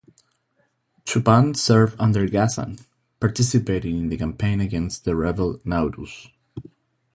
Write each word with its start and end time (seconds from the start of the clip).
Chupan 1.05 1.55
served 1.55 1.95
under 1.99 2.25
Ghazan, 2.25 2.79
participating 3.19 3.99
in 3.99 4.09
the 4.09 4.17
campaign 4.17 4.59
against 4.59 5.05
the 5.05 5.15
rebel 5.15 5.59
Nauruz. 5.59 6.31